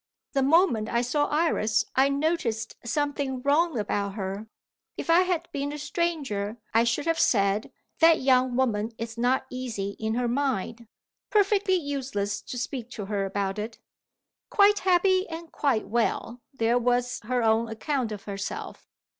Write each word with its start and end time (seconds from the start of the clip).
The 0.33 0.41
moment 0.41 0.89
I 0.89 1.03
saw 1.03 1.27
Iris 1.27 1.85
I 1.95 2.09
noticed 2.09 2.75
something 2.83 3.43
wrong 3.43 3.77
about 3.77 4.15
her. 4.15 4.47
If 4.97 5.11
I 5.11 5.19
had 5.19 5.47
been 5.51 5.71
a 5.71 5.77
stranger, 5.77 6.57
I 6.73 6.85
should 6.85 7.05
have 7.05 7.19
said: 7.19 7.71
That 7.99 8.19
young 8.19 8.55
woman 8.55 8.93
is 8.97 9.15
not 9.15 9.45
easy 9.51 9.91
in 9.99 10.15
her 10.15 10.27
mind. 10.27 10.87
Perfectly 11.29 11.75
useless 11.75 12.41
to 12.41 12.57
speak 12.57 12.89
to 12.97 13.05
her 13.05 13.25
about 13.25 13.59
it. 13.59 13.77
Quite 14.49 14.79
happy 14.79 15.29
and 15.29 15.51
quite 15.51 15.87
well 15.87 16.41
there 16.51 16.79
was 16.79 17.19
her 17.25 17.43
own 17.43 17.67
account 17.69 18.11
of 18.11 18.23
herself. 18.23 18.89